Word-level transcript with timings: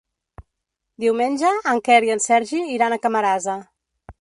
Diumenge 1.03 1.51
en 1.73 1.81
Quer 1.89 1.99
i 2.07 2.11
en 2.17 2.25
Sergi 2.29 2.63
iran 2.79 2.97
a 2.97 3.01
Camarasa. 3.05 3.59